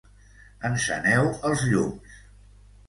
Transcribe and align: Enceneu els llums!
Enceneu 0.69 1.31
els 1.51 1.65
llums! 1.69 2.21